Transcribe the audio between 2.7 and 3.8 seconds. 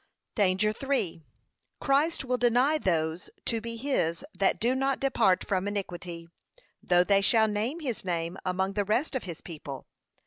those to be